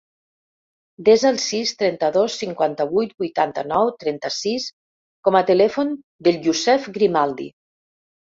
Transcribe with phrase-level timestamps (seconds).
[1.09, 4.65] Desa el sis, trenta-dos, cinquanta-vuit, vuitanta-nou, trenta-sis
[5.29, 5.91] com a telèfon
[6.29, 7.49] del Yousef Grimaldi.